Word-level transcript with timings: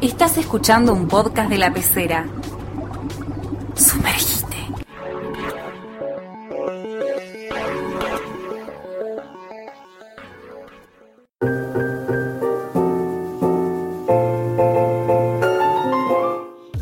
Estás 0.00 0.38
escuchando 0.38 0.92
un 0.92 1.08
podcast 1.08 1.50
de 1.50 1.58
la 1.58 1.72
pecera. 1.72 2.24
Sumergite. 3.74 4.56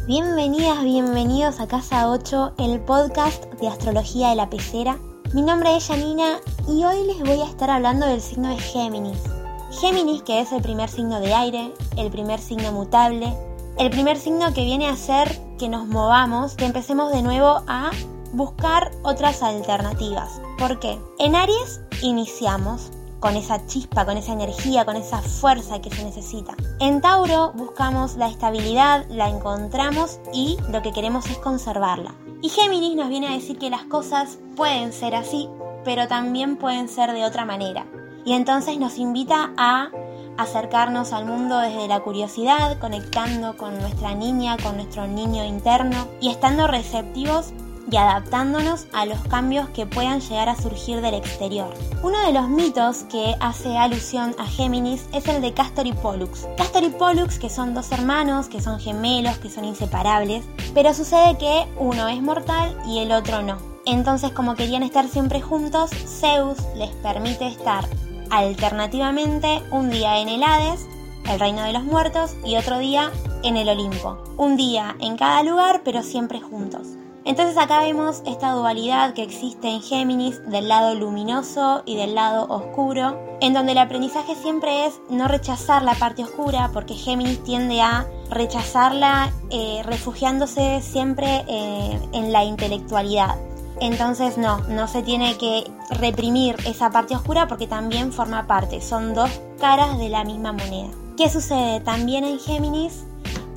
Bienvenidas, 0.07 0.85
bienvenidos 0.85 1.59
a 1.61 1.67
Casa 1.67 2.11
8, 2.11 2.57
el 2.59 2.81
podcast 2.81 3.47
de 3.55 3.69
astrología 3.69 4.29
de 4.29 4.37
la 4.37 4.51
pecera. 4.51 4.99
Mi 5.33 5.41
nombre 5.41 5.75
es 5.75 5.87
Janina 5.87 6.37
y 6.69 6.85
hoy 6.85 7.07
les 7.07 7.21
voy 7.21 7.41
a 7.41 7.49
estar 7.49 7.71
hablando 7.71 8.05
del 8.05 8.21
signo 8.21 8.51
de 8.51 8.59
Géminis. 8.59 9.36
Géminis, 9.81 10.23
que 10.23 10.41
es 10.41 10.53
el 10.53 10.63
primer 10.63 10.89
signo 10.89 11.21
de 11.21 11.35
aire, 11.35 11.71
el 11.99 12.11
primer 12.11 12.41
signo 12.41 12.73
mutable, 12.73 13.37
el 13.79 13.91
primer 13.91 14.17
signo 14.17 14.55
que 14.55 14.65
viene 14.65 14.89
a 14.89 14.93
hacer 14.93 15.39
que 15.59 15.69
nos 15.69 15.87
movamos, 15.87 16.55
que 16.55 16.65
empecemos 16.65 17.13
de 17.13 17.23
nuevo 17.23 17.63
a 17.67 17.91
buscar 18.33 18.91
otras 19.03 19.43
alternativas. 19.43 20.41
¿Por 20.59 20.79
qué? 20.79 20.99
En 21.19 21.35
Aries 21.35 21.83
iniciamos 22.01 22.91
con 23.21 23.37
esa 23.37 23.67
chispa, 23.67 24.07
con 24.07 24.17
esa 24.17 24.33
energía, 24.33 24.87
con 24.87 24.97
esa 24.97 25.21
fuerza 25.21 25.81
que 25.83 25.91
se 25.91 26.05
necesita. 26.05 26.55
En 26.81 27.03
Tauro 27.03 27.53
buscamos 27.55 28.17
la 28.17 28.29
estabilidad, 28.29 29.05
la 29.11 29.29
encontramos 29.29 30.21
y 30.33 30.57
lo 30.71 30.81
que 30.81 30.93
queremos 30.93 31.27
es 31.27 31.37
conservarla. 31.37 32.15
Y 32.41 32.49
Géminis 32.49 32.97
nos 32.97 33.11
viene 33.11 33.29
a 33.29 33.33
decir 33.33 33.59
que 33.59 33.69
las 33.69 33.85
cosas 33.85 34.39
pueden 34.57 34.95
ser 34.95 35.15
así, 35.15 35.51
pero 35.85 36.09
también 36.09 36.57
pueden 36.57 36.89
ser 36.89 37.13
de 37.13 37.25
otra 37.25 37.45
manera. 37.45 37.87
Y 38.27 38.33
entonces 38.33 38.77
nos 38.79 38.99
invita 38.99 39.53
a 39.57 39.91
acercarnos 40.37 41.13
al 41.13 41.27
mundo 41.27 41.59
desde 41.59 41.89
la 41.89 42.01
curiosidad, 42.01 42.79
conectando 42.79 43.57
con 43.57 43.79
nuestra 43.79 44.15
niña, 44.15 44.57
con 44.63 44.77
nuestro 44.77 45.07
niño 45.07 45.45
interno 45.45 46.09
y 46.21 46.29
estando 46.29 46.67
receptivos 46.67 47.53
y 47.91 47.97
adaptándonos 47.97 48.89
a 48.93 49.07
los 49.07 49.21
cambios 49.29 49.69
que 49.69 49.87
puedan 49.87 50.21
llegar 50.21 50.49
a 50.49 50.57
surgir 50.57 51.01
del 51.01 51.15
exterior. 51.15 51.73
Uno 52.03 52.21
de 52.27 52.33
los 52.33 52.49
mitos 52.49 53.05
que 53.05 53.37
hace 53.39 53.79
alusión 53.79 54.35
a 54.39 54.47
Géminis 54.47 55.07
es 55.13 55.29
el 55.29 55.41
de 55.41 55.55
Castor 55.55 55.87
y 55.87 55.93
Pollux. 55.93 56.49
Castor 56.57 56.83
y 56.83 56.91
Pollux, 56.91 57.39
que 57.39 57.49
son 57.49 57.75
dos 57.75 57.93
hermanos, 57.93 58.49
que 58.49 58.61
son 58.61 58.81
gemelos, 58.81 59.39
que 59.39 59.51
son 59.51 59.65
inseparables, 59.65 60.45
pero 60.75 60.93
sucede 60.95 61.39
que 61.39 61.67
uno 61.79 62.09
es 62.09 62.21
mortal 62.21 62.77
y 62.87 62.99
el 62.99 63.13
otro 63.13 63.43
no. 63.43 63.59
Entonces, 63.85 64.33
como 64.33 64.57
querían 64.57 64.83
estar 64.83 65.07
siempre 65.07 65.41
juntos, 65.41 65.91
Zeus 65.91 66.59
les 66.75 66.91
permite 66.97 67.47
estar 67.47 67.89
alternativamente 68.31 69.63
un 69.71 69.91
día 69.91 70.19
en 70.19 70.29
el 70.29 70.43
Hades, 70.43 70.87
el 71.29 71.41
reino 71.41 71.63
de 71.63 71.73
los 71.73 71.85
muertos, 71.85 72.37
y 72.45 72.57
otro 72.57 72.79
día 72.79 73.11
en 73.43 73.57
el 73.57 73.69
Olimpo. 73.69 74.19
Un 74.37 74.57
día 74.57 74.97
en 75.01 75.17
cada 75.17 75.43
lugar, 75.43 75.83
pero 75.85 76.03
siempre 76.03 76.41
juntos. 76.41 76.97
Entonces 77.27 77.59
acá 77.59 77.81
vemos 77.81 78.23
esta 78.25 78.53
dualidad 78.53 79.13
que 79.13 79.25
existe 79.25 79.69
en 79.69 79.83
Géminis 79.83 80.41
del 80.49 80.69
lado 80.69 80.95
luminoso 80.95 81.83
y 81.85 81.97
del 81.97 82.15
lado 82.15 82.47
oscuro, 82.49 83.19
en 83.41 83.53
donde 83.53 83.73
el 83.73 83.79
aprendizaje 83.79 84.37
siempre 84.37 84.87
es 84.87 85.01
no 85.11 85.27
rechazar 85.27 85.83
la 85.83 85.95
parte 85.95 86.23
oscura, 86.23 86.71
porque 86.73 86.95
Géminis 86.95 87.43
tiende 87.43 87.81
a 87.81 88.07
rechazarla 88.31 89.33
eh, 89.51 89.83
refugiándose 89.85 90.81
siempre 90.83 91.45
eh, 91.49 92.01
en 92.13 92.31
la 92.31 92.45
intelectualidad. 92.45 93.35
Entonces 93.81 94.39
no, 94.39 94.59
no 94.69 94.87
se 94.87 95.03
tiene 95.03 95.37
que 95.37 95.65
reprimir 95.91 96.57
esa 96.67 96.91
parte 96.91 97.15
oscura 97.15 97.49
porque 97.49 97.67
también 97.67 98.13
forma 98.13 98.47
parte, 98.47 98.81
son 98.81 99.15
dos 99.15 99.31
caras 99.61 99.99
de 99.99 100.09
la 100.09 100.25
misma 100.25 100.53
moneda. 100.53 100.91
¿Qué 101.17 101.31
sucede? 101.31 101.81
También 101.81 102.25
en 102.25 102.39
Géminis 102.39 103.05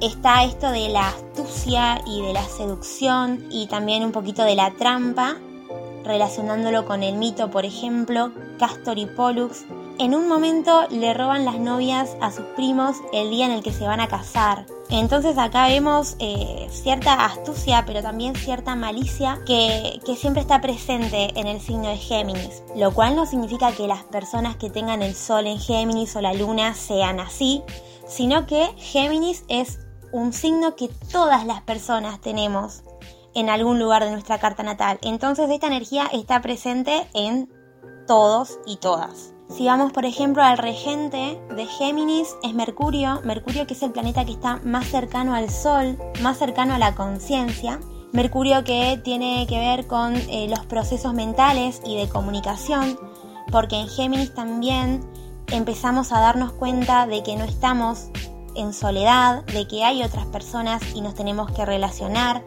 está 0.01 0.43
esto 0.43 0.69
de 0.71 0.89
la 0.89 1.09
astucia 1.09 2.01
y 2.05 2.21
de 2.21 2.33
la 2.33 2.43
seducción 2.43 3.45
y 3.51 3.67
también 3.67 4.03
un 4.03 4.11
poquito 4.11 4.43
de 4.43 4.55
la 4.55 4.71
trampa, 4.71 5.35
relacionándolo 6.05 6.85
con 6.85 7.03
el 7.03 7.15
mito, 7.15 7.51
por 7.51 7.65
ejemplo, 7.65 8.31
Castor 8.57 8.97
y 8.97 9.05
Pollux. 9.05 9.65
En 9.97 10.15
un 10.15 10.27
momento 10.29 10.87
le 10.89 11.13
roban 11.13 11.43
las 11.43 11.59
novias 11.59 12.15
a 12.21 12.31
sus 12.31 12.45
primos 12.55 12.95
el 13.11 13.29
día 13.29 13.45
en 13.45 13.51
el 13.51 13.63
que 13.63 13.73
se 13.73 13.85
van 13.85 13.99
a 13.99 14.07
casar. 14.07 14.65
Entonces 14.89 15.37
acá 15.37 15.67
vemos 15.67 16.15
eh, 16.19 16.67
cierta 16.71 17.25
astucia, 17.25 17.83
pero 17.85 18.01
también 18.01 18.35
cierta 18.35 18.75
malicia 18.75 19.39
que, 19.45 19.99
que 20.03 20.15
siempre 20.15 20.41
está 20.41 20.61
presente 20.61 21.39
en 21.39 21.45
el 21.45 21.61
signo 21.61 21.89
de 21.89 21.97
Géminis. 21.97 22.63
Lo 22.75 22.91
cual 22.93 23.15
no 23.15 23.27
significa 23.27 23.71
que 23.71 23.87
las 23.87 24.03
personas 24.03 24.55
que 24.55 24.71
tengan 24.71 25.03
el 25.03 25.15
sol 25.15 25.45
en 25.45 25.59
Géminis 25.59 26.15
o 26.15 26.21
la 26.21 26.33
luna 26.33 26.73
sean 26.73 27.19
así, 27.19 27.61
sino 28.07 28.47
que 28.47 28.67
Géminis 28.77 29.43
es 29.47 29.79
un 30.11 30.33
signo 30.33 30.75
que 30.75 30.89
todas 31.11 31.45
las 31.45 31.61
personas 31.61 32.19
tenemos 32.19 32.81
en 33.35 33.49
algún 33.49 33.79
lugar 33.79 34.03
de 34.03 34.11
nuestra 34.11 34.39
carta 34.39 34.63
natal. 34.63 34.97
Entonces 35.01 35.49
esta 35.49 35.67
energía 35.67 36.07
está 36.11 36.41
presente 36.41 37.07
en 37.13 37.47
todos 38.07 38.59
y 38.65 38.77
todas. 38.77 39.33
Si 39.49 39.65
vamos 39.65 39.91
por 39.91 40.05
ejemplo 40.05 40.43
al 40.43 40.59
regente 40.59 41.41
de 41.55 41.65
Géminis 41.65 42.35
es 42.43 42.53
Mercurio, 42.53 43.19
Mercurio 43.23 43.65
que 43.65 43.73
es 43.73 43.81
el 43.81 43.91
planeta 43.91 44.23
que 44.23 44.31
está 44.31 44.61
más 44.63 44.87
cercano 44.87 45.33
al 45.33 45.49
Sol, 45.49 45.97
más 46.21 46.37
cercano 46.37 46.75
a 46.75 46.77
la 46.77 46.93
conciencia. 46.93 47.79
Mercurio 48.11 48.63
que 48.63 49.01
tiene 49.03 49.47
que 49.47 49.57
ver 49.57 49.87
con 49.87 50.15
eh, 50.15 50.47
los 50.49 50.65
procesos 50.67 51.13
mentales 51.15 51.81
y 51.83 51.97
de 51.97 52.07
comunicación, 52.07 52.99
porque 53.51 53.75
en 53.75 53.87
Géminis 53.87 54.35
también 54.35 55.01
empezamos 55.47 56.11
a 56.11 56.21
darnos 56.21 56.53
cuenta 56.53 57.07
de 57.07 57.23
que 57.23 57.35
no 57.35 57.43
estamos 57.43 58.09
en 58.55 58.71
soledad, 58.71 59.43
de 59.45 59.67
que 59.67 59.83
hay 59.83 60.03
otras 60.03 60.27
personas 60.27 60.81
y 60.93 61.01
nos 61.01 61.15
tenemos 61.15 61.51
que 61.51 61.65
relacionar 61.65 62.43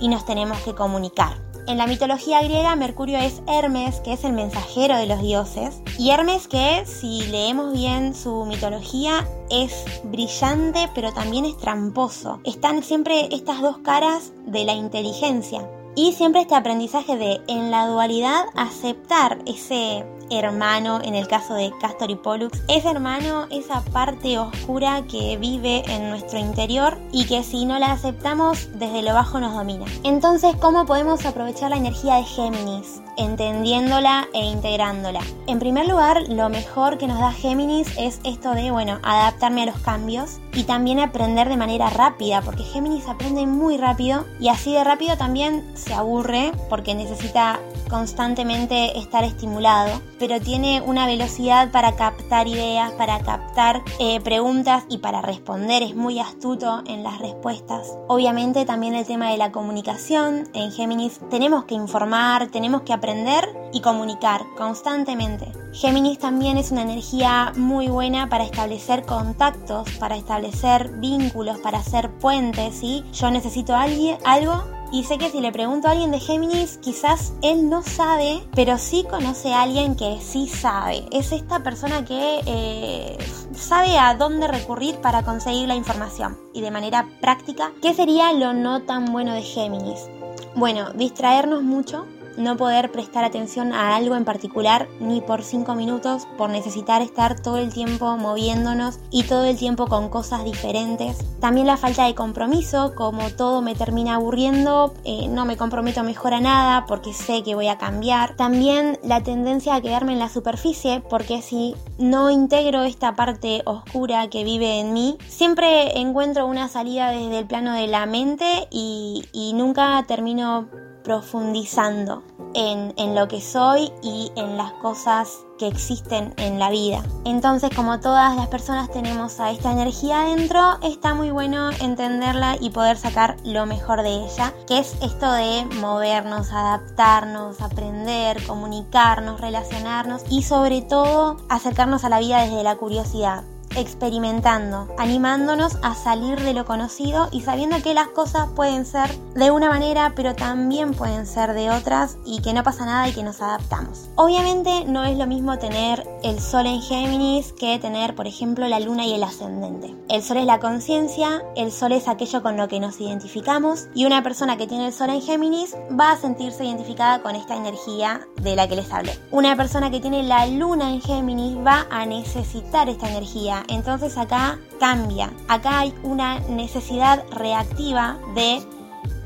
y 0.00 0.06
nos 0.08 0.24
tenemos 0.24 0.58
que 0.58 0.74
comunicar. 0.74 1.53
En 1.66 1.78
la 1.78 1.86
mitología 1.86 2.42
griega, 2.42 2.76
Mercurio 2.76 3.16
es 3.16 3.40
Hermes, 3.46 4.00
que 4.00 4.12
es 4.12 4.24
el 4.24 4.34
mensajero 4.34 4.96
de 4.96 5.06
los 5.06 5.22
dioses, 5.22 5.80
y 5.98 6.10
Hermes 6.10 6.46
que, 6.46 6.84
si 6.84 7.22
leemos 7.28 7.72
bien 7.72 8.14
su 8.14 8.44
mitología, 8.44 9.26
es 9.50 9.72
brillante 10.04 10.90
pero 10.94 11.14
también 11.14 11.46
es 11.46 11.56
tramposo. 11.56 12.40
Están 12.44 12.82
siempre 12.82 13.28
estas 13.34 13.62
dos 13.62 13.78
caras 13.78 14.32
de 14.46 14.64
la 14.64 14.74
inteligencia. 14.74 15.66
Y 15.96 16.12
siempre 16.12 16.42
este 16.42 16.54
aprendizaje 16.54 17.16
de, 17.16 17.40
en 17.46 17.70
la 17.70 17.86
dualidad, 17.86 18.44
aceptar 18.56 19.38
ese 19.46 20.04
hermano, 20.30 21.00
en 21.02 21.14
el 21.14 21.28
caso 21.28 21.54
de 21.54 21.72
Castor 21.80 22.10
y 22.10 22.16
Pollux, 22.16 22.62
ese 22.68 22.90
hermano, 22.90 23.46
esa 23.50 23.82
parte 23.82 24.38
oscura 24.38 25.02
que 25.06 25.36
vive 25.36 25.82
en 25.86 26.10
nuestro 26.10 26.38
interior 26.38 26.98
y 27.12 27.26
que 27.26 27.42
si 27.44 27.64
no 27.64 27.78
la 27.78 27.92
aceptamos, 27.92 28.68
desde 28.78 29.02
lo 29.02 29.14
bajo 29.14 29.38
nos 29.38 29.54
domina. 29.54 29.84
Entonces, 30.02 30.56
¿cómo 30.56 30.86
podemos 30.86 31.24
aprovechar 31.26 31.70
la 31.70 31.76
energía 31.76 32.16
de 32.16 32.24
Géminis? 32.24 33.04
entendiéndola 33.16 34.28
e 34.32 34.44
integrándola. 34.44 35.20
En 35.46 35.58
primer 35.58 35.88
lugar, 35.88 36.28
lo 36.28 36.48
mejor 36.48 36.98
que 36.98 37.06
nos 37.06 37.18
da 37.18 37.32
Géminis 37.32 37.88
es 37.98 38.20
esto 38.24 38.54
de, 38.54 38.70
bueno, 38.70 38.98
adaptarme 39.02 39.62
a 39.62 39.66
los 39.66 39.78
cambios 39.78 40.40
y 40.52 40.64
también 40.64 41.00
aprender 41.00 41.48
de 41.48 41.56
manera 41.56 41.90
rápida, 41.90 42.42
porque 42.42 42.62
Géminis 42.62 43.08
aprende 43.08 43.46
muy 43.46 43.76
rápido 43.76 44.24
y 44.40 44.48
así 44.48 44.72
de 44.72 44.84
rápido 44.84 45.16
también 45.16 45.64
se 45.84 45.94
aburre 45.94 46.52
porque 46.68 46.94
necesita 46.94 47.60
constantemente 47.88 48.98
estar 48.98 49.24
estimulado, 49.24 50.00
pero 50.18 50.40
tiene 50.40 50.80
una 50.80 51.06
velocidad 51.06 51.70
para 51.70 51.92
captar 51.92 52.48
ideas, 52.48 52.90
para 52.92 53.20
captar 53.20 53.82
eh, 54.00 54.20
preguntas 54.20 54.84
y 54.88 54.98
para 54.98 55.20
responder, 55.22 55.82
es 55.82 55.94
muy 55.94 56.18
astuto 56.18 56.82
en 56.86 57.02
las 57.02 57.18
respuestas. 57.18 57.96
Obviamente 58.08 58.64
también 58.64 58.94
el 58.94 59.06
tema 59.06 59.30
de 59.30 59.36
la 59.36 59.52
comunicación, 59.52 60.48
en 60.54 60.72
Géminis 60.72 61.20
tenemos 61.30 61.64
que 61.64 61.74
informar, 61.74 62.48
tenemos 62.48 62.82
que 62.82 62.92
aprender 62.92 63.48
y 63.72 63.80
comunicar 63.80 64.42
constantemente. 64.56 65.52
Géminis 65.72 66.18
también 66.18 66.56
es 66.56 66.70
una 66.70 66.82
energía 66.82 67.52
muy 67.56 67.88
buena 67.88 68.28
para 68.28 68.44
establecer 68.44 69.04
contactos, 69.04 69.90
para 69.98 70.16
establecer 70.16 70.90
vínculos, 70.98 71.58
para 71.58 71.78
hacer 71.78 72.10
puentes, 72.18 72.76
¿sí? 72.76 73.04
Yo 73.12 73.30
necesito 73.30 73.74
alguien, 73.74 74.18
algo 74.24 74.64
y 74.92 75.04
sé 75.04 75.18
que 75.18 75.30
si 75.30 75.40
le 75.40 75.52
pregunto 75.52 75.88
a 75.88 75.92
alguien 75.92 76.10
de 76.10 76.20
Géminis, 76.20 76.78
quizás 76.78 77.32
él 77.42 77.68
no 77.68 77.82
sabe, 77.82 78.42
pero 78.54 78.78
sí 78.78 79.04
conoce 79.08 79.52
a 79.52 79.62
alguien 79.62 79.96
que 79.96 80.18
sí 80.20 80.48
sabe. 80.48 81.04
Es 81.10 81.32
esta 81.32 81.62
persona 81.62 82.04
que 82.04 82.40
eh, 82.46 83.18
sabe 83.54 83.98
a 83.98 84.14
dónde 84.14 84.46
recurrir 84.46 84.96
para 84.96 85.22
conseguir 85.22 85.68
la 85.68 85.74
información 85.74 86.38
y 86.52 86.60
de 86.60 86.70
manera 86.70 87.08
práctica. 87.20 87.72
¿Qué 87.82 87.94
sería 87.94 88.32
lo 88.32 88.52
no 88.52 88.82
tan 88.82 89.06
bueno 89.06 89.34
de 89.34 89.42
Géminis? 89.42 90.08
Bueno, 90.56 90.92
distraernos 90.92 91.62
mucho, 91.62 92.06
no 92.36 92.56
poder 92.56 92.90
prestar 92.92 93.24
atención 93.24 93.72
a 93.72 93.96
algo 93.96 94.16
en 94.16 94.24
particular 94.24 94.88
ni 95.00 95.20
por 95.20 95.42
cinco 95.42 95.74
minutos, 95.74 96.26
por 96.36 96.50
necesitar 96.50 97.02
estar 97.02 97.40
todo 97.40 97.58
el 97.58 97.72
tiempo 97.72 98.16
moviéndonos 98.16 98.98
y 99.10 99.24
todo 99.24 99.44
el 99.44 99.56
tiempo 99.56 99.86
con 99.86 100.08
cosas 100.08 100.44
diferentes. 100.44 101.18
También 101.40 101.66
la 101.66 101.76
falta 101.76 102.06
de 102.06 102.14
compromiso, 102.14 102.94
como 102.94 103.30
todo 103.30 103.62
me 103.62 103.74
termina 103.74 104.14
aburriendo, 104.14 104.94
eh, 105.04 105.28
no 105.28 105.44
me 105.44 105.56
comprometo 105.56 106.02
mejor 106.02 106.34
a 106.34 106.40
nada 106.40 106.86
porque 106.86 107.12
sé 107.12 107.42
que 107.42 107.54
voy 107.54 107.68
a 107.68 107.78
cambiar. 107.78 108.36
También 108.36 108.98
la 109.02 109.22
tendencia 109.22 109.74
a 109.74 109.80
quedarme 109.80 110.12
en 110.12 110.18
la 110.18 110.28
superficie, 110.28 111.02
porque 111.08 111.42
si 111.42 111.74
no 111.98 112.30
integro 112.30 112.84
esta 112.84 113.14
parte 113.14 113.62
oscura 113.66 114.28
que 114.28 114.44
vive 114.44 114.80
en 114.80 114.92
mí, 114.92 115.18
siempre 115.28 115.98
encuentro 115.98 116.46
una 116.46 116.68
salida 116.68 117.10
desde 117.10 117.38
el 117.38 117.46
plano 117.46 117.74
de 117.74 117.86
la 117.86 118.06
mente 118.06 118.66
y, 118.70 119.24
y 119.32 119.52
nunca 119.52 120.04
termino 120.06 120.68
profundizando 121.04 122.24
en, 122.54 122.94
en, 122.96 123.14
lo 123.14 123.28
que 123.28 123.40
soy 123.40 123.92
y 124.02 124.32
en 124.36 124.56
las 124.56 124.72
cosas 124.72 125.44
que 125.58 125.68
existen 125.68 126.34
en 126.38 126.58
la 126.58 126.70
vida. 126.70 127.04
Entonces, 127.24 127.70
como 127.76 128.00
todas 128.00 128.34
las 128.34 128.48
personas 128.48 128.90
tenemos 128.90 129.38
a 129.38 129.50
esta 129.50 129.70
energía 129.70 130.22
adentro, 130.22 130.78
está 130.82 131.14
muy 131.14 131.30
bueno 131.30 131.70
entenderla 131.80 132.56
y 132.60 132.70
poder 132.70 132.96
sacar 132.96 133.36
lo 133.44 133.66
mejor 133.66 134.02
de 134.02 134.24
ella, 134.24 134.52
que 134.66 134.78
es 134.78 134.96
esto 135.02 135.30
de 135.30 135.66
movernos, 135.80 136.50
adaptarnos, 136.52 137.60
aprender, 137.60 138.44
comunicarnos, 138.46 139.40
relacionarnos 139.40 140.22
y 140.30 140.42
sobre 140.42 140.82
todo 140.82 141.36
acercarnos 141.48 142.04
a 142.04 142.08
la 142.08 142.18
vida 142.18 142.42
desde 142.42 142.62
la 142.62 142.76
curiosidad 142.76 143.44
experimentando, 143.76 144.88
animándonos 144.98 145.78
a 145.82 145.94
salir 145.94 146.40
de 146.40 146.54
lo 146.54 146.64
conocido 146.64 147.28
y 147.32 147.42
sabiendo 147.42 147.82
que 147.82 147.94
las 147.94 148.08
cosas 148.08 148.48
pueden 148.54 148.84
ser 148.84 149.10
de 149.34 149.50
una 149.50 149.68
manera, 149.68 150.12
pero 150.14 150.34
también 150.34 150.92
pueden 150.94 151.26
ser 151.26 151.54
de 151.54 151.70
otras 151.70 152.16
y 152.24 152.40
que 152.42 152.52
no 152.52 152.62
pasa 152.62 152.86
nada 152.86 153.08
y 153.08 153.12
que 153.12 153.22
nos 153.22 153.40
adaptamos. 153.42 154.08
Obviamente 154.16 154.84
no 154.86 155.04
es 155.04 155.18
lo 155.18 155.26
mismo 155.26 155.58
tener 155.58 156.06
el 156.22 156.40
sol 156.40 156.66
en 156.66 156.80
Géminis 156.80 157.52
que 157.52 157.78
tener, 157.78 158.14
por 158.14 158.26
ejemplo, 158.26 158.68
la 158.68 158.80
luna 158.80 159.06
y 159.06 159.14
el 159.14 159.22
ascendente. 159.22 159.94
El 160.08 160.22
sol 160.22 160.38
es 160.38 160.46
la 160.46 160.60
conciencia, 160.60 161.42
el 161.56 161.72
sol 161.72 161.92
es 161.92 162.08
aquello 162.08 162.42
con 162.42 162.56
lo 162.56 162.68
que 162.68 162.80
nos 162.80 163.00
identificamos 163.00 163.88
y 163.94 164.04
una 164.04 164.22
persona 164.22 164.56
que 164.56 164.66
tiene 164.66 164.86
el 164.86 164.92
sol 164.92 165.10
en 165.10 165.20
Géminis 165.20 165.74
va 165.98 166.12
a 166.12 166.16
sentirse 166.16 166.64
identificada 166.64 167.22
con 167.22 167.34
esta 167.34 167.56
energía 167.56 168.26
de 168.40 168.56
la 168.56 168.68
que 168.68 168.76
les 168.76 168.92
hablé. 168.92 169.18
Una 169.30 169.56
persona 169.56 169.90
que 169.90 170.00
tiene 170.00 170.22
la 170.22 170.46
luna 170.46 170.90
en 170.90 171.00
Géminis 171.00 171.56
va 171.58 171.86
a 171.90 172.06
necesitar 172.06 172.88
esta 172.88 173.10
energía 173.10 173.63
entonces 173.68 174.16
acá 174.18 174.58
cambia. 174.80 175.32
Acá 175.48 175.80
hay 175.80 175.94
una 176.02 176.40
necesidad 176.40 177.24
reactiva 177.30 178.18
de 178.34 178.62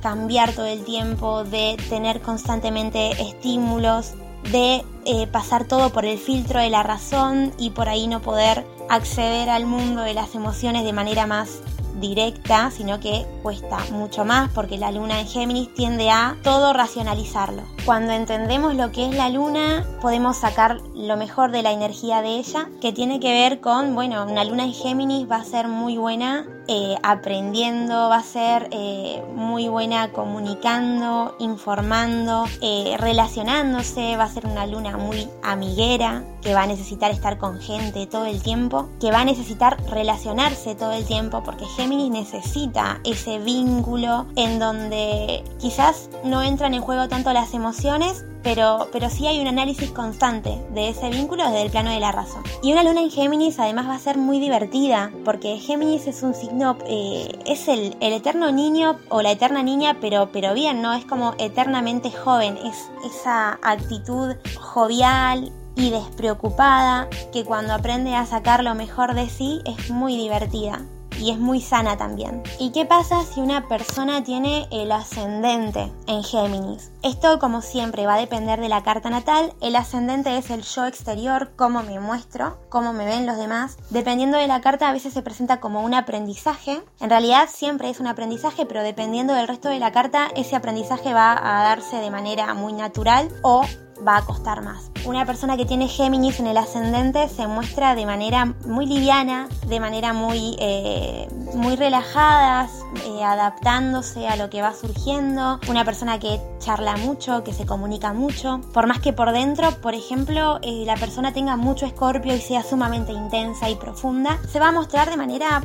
cambiar 0.03 0.53
todo 0.53 0.67
el 0.67 0.85
tiempo, 0.85 1.45
de 1.45 1.77
tener 1.89 2.21
constantemente 2.21 3.11
estímulos, 3.21 4.15
de 4.53 4.85
eh, 5.05 5.27
pasar 5.27 5.65
todo 5.65 5.91
por 5.91 6.05
el 6.05 6.19
filtro 6.19 6.61
de 6.61 6.71
la 6.71 6.83
razón 6.83 7.53
y 7.59 7.71
por 7.71 7.89
ahí 7.89 8.07
no 8.07 8.21
poder 8.23 8.65
acceder 8.89 9.51
al 9.51 9.67
mundo 9.67 10.03
de 10.03 10.15
las 10.15 10.35
emociones 10.35 10.85
de 10.85 10.93
manera 10.93 11.27
más 11.27 11.61
directa, 12.01 12.71
sino 12.71 13.01
que 13.01 13.27
cuesta 13.43 13.79
mucho 13.93 14.25
más 14.25 14.51
porque 14.53 14.79
la 14.79 14.93
luna 14.93 15.21
en 15.21 15.27
Géminis 15.27 15.73
tiende 15.75 16.11
a 16.11 16.37
todo 16.43 16.73
racionalizarlo. 16.73 17.63
Cuando 17.85 18.13
entendemos 18.13 18.75
lo 18.75 18.93
que 18.93 19.09
es 19.09 19.15
la 19.15 19.31
luna, 19.31 19.87
podemos 20.01 20.37
sacar 20.37 20.81
lo 20.95 21.17
mejor 21.17 21.51
de 21.51 21.63
la 21.63 21.73
energía 21.73 22.23
de 22.23 22.37
ella, 22.37 22.69
que 22.81 22.93
tiene 22.93 23.21
que 23.21 23.33
ver 23.33 23.61
con, 23.61 23.95
bueno, 23.95 24.25
una 24.25 24.45
luna 24.45 24.65
en 24.65 24.75
Géminis 24.75 25.31
va 25.31 25.37
a 25.37 25.45
ser 25.45 25.69
muy 25.69 25.97
buena 25.97 26.47
eh, 26.69 26.97
aprendiendo, 27.03 28.11
va 28.11 28.17
a 28.17 28.23
ser 28.23 28.69
eh, 28.73 29.23
muy 29.35 29.69
buena 29.69 30.13
comunicando, 30.13 31.35
informando, 31.39 32.45
eh, 32.61 32.95
relacionándose, 32.99 34.17
va 34.17 34.25
a 34.25 34.29
ser 34.29 34.45
una 34.47 34.67
luna 34.67 34.99
muy 34.99 35.29
amiguera, 35.43 36.25
que 36.43 36.53
va 36.53 36.65
a 36.65 36.67
necesitar 36.67 37.11
estar 37.11 37.39
con 37.39 37.59
gente 37.59 38.07
todo 38.07 38.27
el 38.27 38.43
tiempo, 38.43 38.91
que 39.01 39.11
va 39.11 39.21
a 39.21 39.25
necesitar 39.25 39.83
relacionarse 39.91 40.75
todo 40.75 40.93
el 40.93 41.07
tiempo, 41.07 41.43
porque 41.43 41.65
Géminis 41.65 42.11
necesita 42.11 43.01
ese 43.03 43.39
vínculo 43.39 44.27
en 44.37 44.59
donde 44.59 45.45
quizás 45.59 46.11
no 46.23 46.43
entran 46.43 46.75
en 46.75 46.83
juego 46.83 47.09
tanto 47.09 47.33
las 47.33 47.55
emociones, 47.55 48.27
pero, 48.43 48.89
pero 48.93 49.11
sí 49.11 49.27
hay 49.27 49.41
un 49.41 49.47
análisis 49.47 49.91
constante 49.91 50.59
de 50.75 50.91
ese 50.91 51.11
vínculo 51.11 51.45
desde 51.45 51.63
el 51.63 51.71
plano 51.71 51.91
de 51.91 52.01
la 52.01 52.13
razón. 52.13 52.43
Y 52.63 52.73
una 52.73 52.83
luna 52.83 53.01
en 53.01 53.11
Géminis 53.11 53.59
además 53.59 53.89
va 53.89 53.95
a 53.95 53.99
ser 53.99 54.19
muy 54.19 54.41
divertida, 54.41 55.11
porque 55.25 55.59
Géminis 55.59 56.07
es 56.07 56.23
un 56.23 56.35
signo, 56.35 56.77
eh, 56.87 57.39
es 57.47 57.69
el, 57.69 57.97
el, 58.01 58.13
eterno 58.13 58.51
niño 58.53 58.99
o 59.09 59.23
la 59.23 59.33
eterna 59.33 59.63
niña, 59.63 59.99
pero, 60.01 60.31
pero 60.33 60.55
bien, 60.55 60.83
¿no? 60.83 60.93
Es 60.95 61.05
como 61.05 61.35
eternamente 61.39 62.11
joven, 62.11 62.57
es 62.59 62.91
esa 63.05 63.59
actitud 63.63 64.35
jovial, 64.59 65.53
y 65.79 65.91
despreocupada 65.91 67.09
que 67.33 67.45
cuando 67.45 67.73
aprende 67.73 68.15
a 68.17 68.27
sacar 68.27 68.65
lo 68.65 68.75
mejor 68.75 69.15
de 69.15 69.29
sí 69.29 69.63
es 69.65 69.91
muy 69.91 70.17
divertida 70.17 70.81
y 71.19 71.31
es 71.31 71.39
muy 71.39 71.61
sana 71.61 71.97
también. 71.97 72.43
¿Y 72.59 72.71
qué 72.73 72.85
pasa 72.85 73.23
si 73.25 73.41
una 73.41 73.69
persona 73.69 74.23
tiene 74.23 74.69
el 74.71 74.93
ascendente 74.93 75.93
en 76.07 76.23
Géminis? 76.23 76.91
Esto 77.03 77.39
como 77.39 77.63
siempre 77.63 78.07
va 78.07 78.15
a 78.15 78.19
depender 78.19 78.61
de 78.61 78.69
la 78.69 78.83
carta 78.83 79.11
natal. 79.11 79.53
El 79.61 79.77
ascendente 79.77 80.37
es 80.37 80.51
el 80.51 80.63
yo 80.63 80.87
exterior, 80.87 81.53
cómo 81.57 81.83
me 81.83 82.01
muestro, 82.01 82.59
cómo 82.69 82.93
me 82.93 83.05
ven 83.05 83.27
los 83.27 83.37
demás. 83.37 83.77
Dependiendo 83.91 84.39
de 84.39 84.47
la 84.47 84.61
carta 84.61 84.89
a 84.89 84.93
veces 84.93 85.13
se 85.13 85.23
presenta 85.23 85.61
como 85.61 85.83
un 85.83 85.95
aprendizaje. 85.95 86.83
En 87.01 87.11
realidad 87.11 87.49
siempre 87.53 87.91
es 87.91 88.01
un 88.01 88.07
aprendizaje, 88.07 88.67
pero 88.67 88.83
dependiendo 88.83 89.35
del 89.35 89.49
resto 89.49 89.69
de 89.69 89.79
la 89.79 89.93
carta 89.93 90.29
ese 90.35 90.57
aprendizaje 90.57 91.13
va 91.13 91.33
a 91.33 91.63
darse 91.63 91.97
de 91.97 92.11
manera 92.11 92.55
muy 92.55 92.73
natural 92.73 93.29
o 93.43 93.63
va 94.07 94.19
a 94.19 94.25
costar 94.25 94.63
más. 94.63 94.91
Una 95.09 95.25
persona 95.25 95.57
que 95.57 95.65
tiene 95.65 95.89
Géminis 95.89 96.39
en 96.39 96.49
el 96.49 96.59
ascendente 96.59 97.31
se 97.31 97.47
muestra 97.47 97.95
de 97.95 98.05
manera 98.05 98.45
muy 98.67 98.85
liviana, 98.85 99.49
de 99.67 99.81
manera 99.81 100.13
muy, 100.13 100.55
eh, 100.59 101.27
muy 101.55 101.77
relajada, 101.77 102.69
eh, 103.07 103.25
adaptándose 103.25 104.29
a 104.29 104.37
lo 104.37 104.51
que 104.51 104.61
va 104.61 104.75
surgiendo. 104.75 105.61
Una 105.67 105.87
persona 105.87 106.19
que 106.19 106.39
charla 106.59 106.99
mucho, 106.99 107.43
que 107.43 107.55
se 107.55 107.65
comunica 107.65 108.13
mucho. 108.13 108.61
Por 108.75 108.87
más 108.87 109.01
que 109.01 109.15
por 109.15 109.33
dentro, 109.33 109.71
por 109.81 109.95
ejemplo, 109.95 110.59
eh, 110.61 110.83
la 110.85 110.97
persona 110.97 111.33
tenga 111.33 111.57
mucho 111.57 111.87
escorpio 111.87 112.37
y 112.37 112.41
sea 112.43 112.63
sumamente 112.63 113.13
intensa 113.13 113.71
y 113.71 113.77
profunda, 113.77 114.39
se 114.47 114.61
va 114.61 114.69
a 114.69 114.73
mostrar 114.73 115.09
de 115.09 115.17
manera 115.17 115.63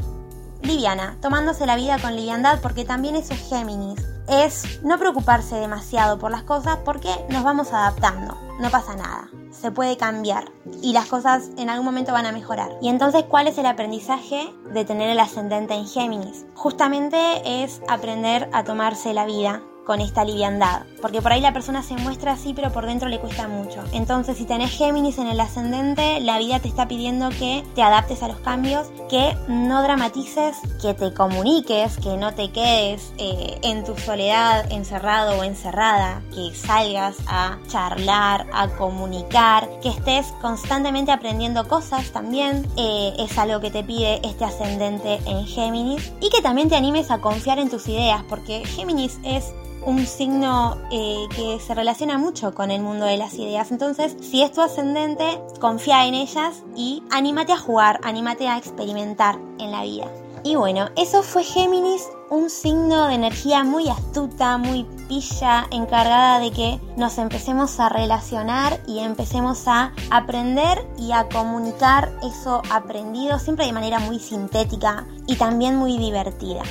liviana, 0.62 1.18
tomándose 1.22 1.66
la 1.66 1.76
vida 1.76 2.00
con 2.00 2.16
liviandad 2.16 2.62
porque 2.62 2.86
también 2.86 3.18
eso 3.18 3.34
es 3.34 3.50
Géminis 3.50 4.13
es 4.28 4.82
no 4.84 4.98
preocuparse 4.98 5.56
demasiado 5.56 6.18
por 6.20 6.32
las 6.32 6.44
cosas 6.44 6.78
porque 6.86 7.10
nos 7.30 7.44
vamos 7.44 7.74
adaptando, 7.74 8.38
no 8.60 8.70
pasa 8.70 8.96
nada, 8.96 9.30
se 9.52 9.72
puede 9.72 9.98
cambiar 9.98 10.52
y 10.82 10.94
las 10.94 11.08
cosas 11.08 11.50
en 11.58 11.70
algún 11.70 11.86
momento 11.86 12.14
van 12.14 12.26
a 12.26 12.32
mejorar. 12.32 12.72
Y 12.82 12.90
entonces, 12.90 13.24
¿cuál 13.24 13.48
es 13.48 13.58
el 13.58 13.66
aprendizaje 13.66 14.54
de 14.74 14.86
tener 14.86 15.10
el 15.10 15.20
ascendente 15.20 15.74
en 15.74 15.88
Géminis? 15.88 16.46
Justamente 16.56 17.64
es 17.64 17.82
aprender 17.88 18.50
a 18.54 18.64
tomarse 18.64 19.14
la 19.14 19.26
vida 19.26 19.62
con 19.86 20.02
esta 20.02 20.24
liviandad. 20.24 20.84
Porque 21.02 21.22
por 21.22 21.32
ahí 21.32 21.42
la 21.42 21.54
persona 21.54 21.84
se 21.84 21.96
muestra 21.96 22.34
así, 22.34 22.54
pero 22.54 22.72
por 22.72 22.86
dentro 22.86 23.10
le 23.10 23.20
cuesta 23.20 23.48
mucho. 23.48 23.84
Entonces, 23.92 24.38
si 24.38 24.46
tenés 24.46 24.72
Géminis 24.72 25.18
en 25.18 25.28
el 25.28 25.40
ascendente, 25.40 26.20
la 26.22 26.40
vida 26.40 26.60
te 26.60 26.68
está 26.68 26.88
pidiendo 26.88 27.30
que 27.30 27.64
te 27.76 27.84
adaptes 27.84 28.24
a 28.24 28.28
los 28.28 28.40
cambios, 28.40 28.88
que 29.10 29.36
no 29.48 29.84
dramatices, 29.84 30.58
que 30.82 30.94
te 30.94 31.14
comuniques, 31.14 31.98
que 31.98 32.18
no 32.18 32.34
te 32.34 32.52
quedes 32.52 33.14
eh, 33.18 33.60
en 33.64 33.84
tu 33.84 33.98
soledad 33.98 34.72
encerrado 34.72 35.40
o 35.40 35.44
encerrada, 35.44 36.22
que 36.34 36.56
salgas 36.56 37.18
a 37.28 37.58
charlar, 37.68 38.48
a 38.54 38.70
comunicar, 38.70 39.70
que 39.82 39.90
estés 39.90 40.28
constantemente 40.42 41.12
aprendiendo 41.12 41.68
cosas 41.68 42.12
también. 42.12 42.66
Eh, 42.78 43.14
es 43.20 43.38
algo 43.38 43.60
que 43.60 43.72
te 43.72 43.84
pide 43.84 44.26
este 44.26 44.46
ascendente 44.46 45.20
en 45.26 45.46
Géminis. 45.46 46.14
Y 46.22 46.30
que 46.30 46.42
también 46.42 46.70
te 46.70 46.76
animes 46.76 47.12
a 47.12 47.20
confiar 47.20 47.60
en 47.60 47.70
tus 47.70 47.88
ideas, 47.88 48.24
porque 48.30 48.66
Géminis 48.66 49.20
es 49.24 49.54
un 49.86 50.06
signo 50.06 50.78
eh, 50.92 51.26
que 51.36 51.60
se 51.60 51.74
relaciona 51.74 52.18
mucho 52.18 52.54
con 52.54 52.72
el 52.72 52.82
mundo 52.82 53.06
de 53.06 53.18
las 53.18 53.34
ideas. 53.36 53.72
Entonces, 53.72 54.16
si 54.22 54.42
es 54.42 54.52
tu 54.52 54.62
ascendente, 54.62 55.40
confía 55.60 56.06
en 56.06 56.14
ellas 56.14 56.64
y 56.76 57.04
anímate 57.12 57.54
a 57.54 57.58
jugar, 57.58 58.00
anímate 58.04 58.48
a 58.48 58.58
experimentar 58.58 59.40
en 59.60 59.72
la 59.72 59.84
vida. 59.84 60.08
Y 60.46 60.58
bueno, 60.58 60.90
eso 60.98 61.24
fue 61.24 61.44
Géminis, 61.44 62.06
un 62.30 62.50
signo 62.50 63.08
de 63.08 63.16
energía 63.16 63.64
muy 63.64 63.88
astuta, 63.88 64.58
muy 64.58 64.84
pilla, 65.08 65.68
encargada 65.72 66.40
de 66.40 66.52
que 66.52 66.82
nos 66.98 67.18
empecemos 67.18 67.80
a 67.80 67.88
relacionar 67.88 68.82
y 68.86 69.00
empecemos 69.00 69.66
a 69.68 69.94
aprender 70.12 70.86
y 70.98 71.14
a 71.14 71.30
comunicar 71.30 72.12
eso 72.24 72.62
aprendido, 72.70 73.40
siempre 73.40 73.66
de 73.66 73.72
manera 73.72 74.00
muy 74.00 74.20
sintética 74.20 75.08
y 75.28 75.36
también 75.38 75.78
muy 75.78 75.98
divertida. 75.98 76.64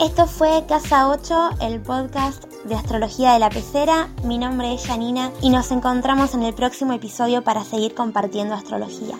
Esto 0.00 0.26
fue 0.26 0.64
Casa 0.66 1.10
8, 1.10 1.58
el 1.60 1.82
podcast 1.82 2.44
de 2.64 2.74
Astrología 2.74 3.34
de 3.34 3.38
la 3.38 3.50
Pecera. 3.50 4.08
Mi 4.24 4.38
nombre 4.38 4.72
es 4.72 4.86
Janina 4.86 5.30
y 5.42 5.50
nos 5.50 5.70
encontramos 5.72 6.32
en 6.32 6.42
el 6.42 6.54
próximo 6.54 6.94
episodio 6.94 7.44
para 7.44 7.64
seguir 7.64 7.94
compartiendo 7.94 8.54
astrología. 8.54 9.16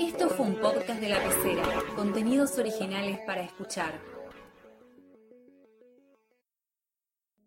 Esto 0.00 0.28
fue 0.30 0.46
un 0.46 0.56
podcast 0.56 1.00
de 1.00 1.08
la 1.10 1.22
Pecera. 1.22 1.62
contenidos 1.94 2.58
originales 2.58 3.20
para 3.24 3.42
escuchar. 3.42 3.92